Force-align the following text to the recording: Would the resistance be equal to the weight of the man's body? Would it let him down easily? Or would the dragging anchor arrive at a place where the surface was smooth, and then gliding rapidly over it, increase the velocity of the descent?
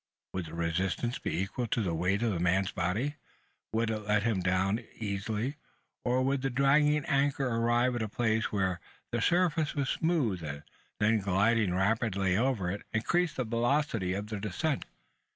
Would 0.33 0.47
the 0.47 0.55
resistance 0.55 1.19
be 1.19 1.39
equal 1.39 1.67
to 1.67 1.83
the 1.83 1.93
weight 1.93 2.23
of 2.23 2.31
the 2.33 2.39
man's 2.39 2.71
body? 2.71 3.17
Would 3.71 3.91
it 3.91 3.99
let 3.99 4.23
him 4.23 4.39
down 4.41 4.79
easily? 4.95 5.57
Or 6.03 6.23
would 6.23 6.41
the 6.41 6.49
dragging 6.49 7.05
anchor 7.05 7.47
arrive 7.47 7.93
at 7.95 8.01
a 8.01 8.09
place 8.09 8.51
where 8.51 8.79
the 9.11 9.21
surface 9.21 9.75
was 9.75 9.89
smooth, 9.89 10.41
and 10.41 10.63
then 10.99 11.19
gliding 11.19 11.75
rapidly 11.75 12.35
over 12.35 12.71
it, 12.71 12.81
increase 12.91 13.35
the 13.35 13.43
velocity 13.43 14.13
of 14.13 14.25
the 14.25 14.39
descent? 14.39 14.85